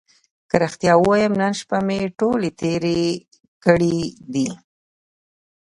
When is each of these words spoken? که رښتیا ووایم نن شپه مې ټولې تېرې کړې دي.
که 0.49 0.55
رښتیا 0.63 0.93
ووایم 0.97 1.33
نن 1.41 1.53
شپه 1.59 1.77
مې 1.85 1.99
ټولې 2.19 2.49
تېرې 2.59 3.01
کړې 3.63 3.99
دي. 4.33 4.47